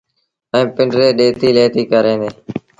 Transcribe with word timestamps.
ائيٚݩ 0.53 0.73
پنڊريٚ 0.75 1.15
ڏيتي 1.17 1.47
ليٿيٚ 1.55 1.89
ڪريݩ 1.91 2.19
دآ۔ 2.21 2.29